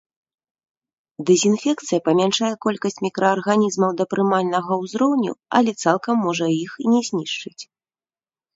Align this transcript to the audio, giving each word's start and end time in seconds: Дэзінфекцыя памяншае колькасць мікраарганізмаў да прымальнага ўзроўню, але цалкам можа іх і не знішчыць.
Дэзінфекцыя 1.29 1.99
памяншае 2.07 2.49
колькасць 2.67 2.97
мікраарганізмаў 3.07 3.91
да 4.01 4.09
прымальнага 4.15 4.71
ўзроўню, 4.83 5.33
але 5.61 5.71
цалкам 5.85 6.15
можа 6.29 6.45
іх 6.65 6.71
і 6.87 6.91
не 6.97 7.01
знішчыць. 7.11 7.59